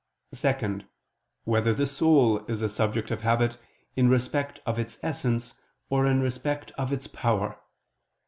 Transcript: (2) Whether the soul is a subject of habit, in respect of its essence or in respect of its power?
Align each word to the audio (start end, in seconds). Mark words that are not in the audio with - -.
(2) 0.33 0.81
Whether 1.43 1.75
the 1.75 1.85
soul 1.85 2.43
is 2.47 2.63
a 2.63 2.69
subject 2.69 3.11
of 3.11 3.21
habit, 3.21 3.59
in 3.95 4.09
respect 4.09 4.59
of 4.65 4.79
its 4.79 4.97
essence 5.03 5.53
or 5.91 6.07
in 6.07 6.21
respect 6.21 6.71
of 6.71 6.91
its 6.91 7.05
power? 7.05 7.59